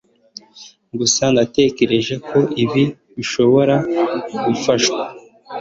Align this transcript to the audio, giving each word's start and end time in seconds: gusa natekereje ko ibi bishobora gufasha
gusa 0.99 1.23
natekereje 1.35 2.15
ko 2.27 2.39
ibi 2.63 2.83
bishobora 3.15 3.75
gufasha 4.45 4.93